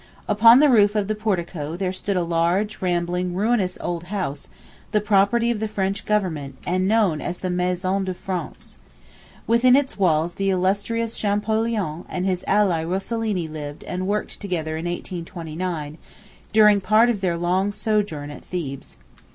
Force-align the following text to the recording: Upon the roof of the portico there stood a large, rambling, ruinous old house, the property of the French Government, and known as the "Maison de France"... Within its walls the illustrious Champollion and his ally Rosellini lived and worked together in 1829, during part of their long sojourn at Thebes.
Upon 0.27 0.59
the 0.59 0.67
roof 0.71 0.95
of 0.95 1.07
the 1.07 1.13
portico 1.13 1.77
there 1.77 1.93
stood 1.93 2.17
a 2.17 2.23
large, 2.23 2.81
rambling, 2.81 3.35
ruinous 3.35 3.77
old 3.79 4.05
house, 4.05 4.47
the 4.93 4.99
property 4.99 5.51
of 5.51 5.59
the 5.59 5.67
French 5.67 6.07
Government, 6.07 6.57
and 6.65 6.87
known 6.87 7.21
as 7.21 7.37
the 7.37 7.51
"Maison 7.51 8.03
de 8.05 8.15
France"... 8.15 8.79
Within 9.45 9.75
its 9.75 9.99
walls 9.99 10.33
the 10.33 10.49
illustrious 10.49 11.13
Champollion 11.15 12.05
and 12.09 12.25
his 12.25 12.43
ally 12.47 12.83
Rosellini 12.83 13.47
lived 13.47 13.83
and 13.83 14.07
worked 14.07 14.41
together 14.41 14.75
in 14.75 14.85
1829, 14.85 15.99
during 16.51 16.81
part 16.81 17.11
of 17.11 17.21
their 17.21 17.37
long 17.37 17.71
sojourn 17.71 18.31
at 18.31 18.43
Thebes. 18.43 18.97